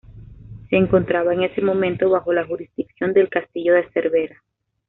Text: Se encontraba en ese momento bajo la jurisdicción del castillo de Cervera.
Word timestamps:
Se 0.71 0.77
encontraba 0.77 1.31
en 1.31 1.43
ese 1.43 1.61
momento 1.61 2.09
bajo 2.09 2.33
la 2.33 2.43
jurisdicción 2.43 3.13
del 3.13 3.29
castillo 3.29 3.75
de 3.75 3.87
Cervera. 3.91 4.35